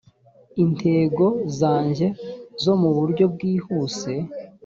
intego 0.63 1.25
zanjye 1.59 2.07
zo 2.63 2.73
mu 2.81 2.89
buryo 2.97 3.23
bwihuse 3.33 4.13